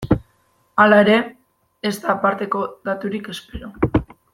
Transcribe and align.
Hala 0.83 1.01
ere, 1.03 1.17
ez 1.91 1.93
da 2.07 2.11
aparteko 2.17 2.65
daturik 2.91 3.33
espero. 3.39 3.75